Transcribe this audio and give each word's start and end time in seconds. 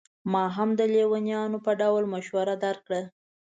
ما 0.31 0.43
هم 0.55 0.69
د 0.79 0.81
لېونیانو 0.93 1.57
په 1.65 1.71
ډول 1.81 2.03
مشوره 2.13 2.55
درکړه. 2.65 3.01